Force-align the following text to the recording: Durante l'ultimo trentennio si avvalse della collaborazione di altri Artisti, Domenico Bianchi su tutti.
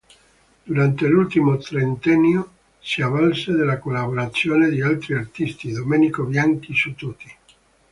Durante 0.65 1.05
l'ultimo 1.05 1.57
trentennio 1.57 2.51
si 2.79 3.03
avvalse 3.03 3.51
della 3.51 3.77
collaborazione 3.77 4.67
di 4.71 4.81
altri 4.81 5.13
Artisti, 5.13 5.71
Domenico 5.71 6.23
Bianchi 6.23 6.73
su 6.73 6.95
tutti. 6.95 7.31